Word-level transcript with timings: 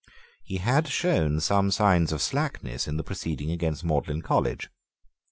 He 0.41 0.57
had 0.57 0.87
shown 0.87 1.41
some 1.41 1.69
signs 1.69 2.11
of 2.11 2.23
slackness 2.23 2.87
in 2.87 2.97
the 2.97 3.03
proceeding 3.03 3.51
against 3.51 3.83
Magdalene 3.83 4.23
College. 4.23 4.67